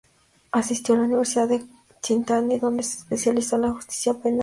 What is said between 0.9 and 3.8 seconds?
a la Universidad de Cincinnati, donde se especializó en la